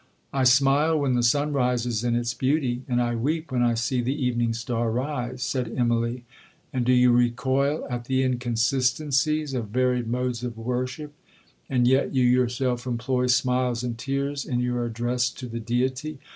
—'I 0.33 0.45
smile 0.45 0.97
when 0.99 1.13
the 1.13 1.21
sun 1.21 1.53
rises 1.53 2.03
in 2.03 2.15
its 2.15 2.33
beauty, 2.33 2.81
and 2.87 2.99
I 2.99 3.13
weep 3.13 3.51
when 3.51 3.61
I 3.61 3.75
see 3.75 4.01
the 4.01 4.15
evening 4.15 4.51
star 4.51 4.89
rise,' 4.89 5.43
said 5.43 5.67
Immalee.—'And 5.67 6.83
do 6.87 6.91
you 6.91 7.11
recoil 7.11 7.85
at 7.87 8.05
the 8.05 8.23
inconsistencies 8.23 9.53
of 9.53 9.67
varied 9.69 10.07
modes 10.07 10.43
of 10.43 10.57
worship, 10.57 11.13
and 11.69 11.87
yet 11.87 12.15
you 12.15 12.23
yourself 12.23 12.87
employ 12.87 13.27
smiles 13.27 13.83
and 13.83 13.95
tears 13.95 14.43
in 14.43 14.59
your 14.59 14.85
address 14.87 15.29
to 15.33 15.45
the 15.45 15.59
Deity?' 15.59 16.17